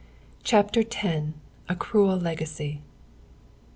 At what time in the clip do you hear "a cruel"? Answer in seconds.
1.69-2.17